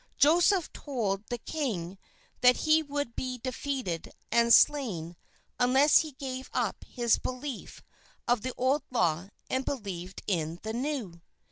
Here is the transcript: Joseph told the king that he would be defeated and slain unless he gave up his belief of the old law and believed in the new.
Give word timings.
Joseph 0.17 0.73
told 0.73 1.27
the 1.27 1.37
king 1.37 1.99
that 2.39 2.57
he 2.65 2.81
would 2.81 3.15
be 3.15 3.37
defeated 3.37 4.11
and 4.31 4.51
slain 4.51 5.15
unless 5.59 5.99
he 5.99 6.13
gave 6.13 6.49
up 6.53 6.83
his 6.85 7.19
belief 7.19 7.83
of 8.27 8.41
the 8.41 8.55
old 8.57 8.81
law 8.89 9.27
and 9.47 9.63
believed 9.63 10.23
in 10.25 10.57
the 10.63 10.73
new. 10.73 11.21